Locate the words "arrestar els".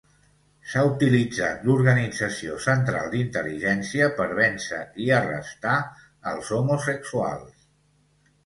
5.19-6.51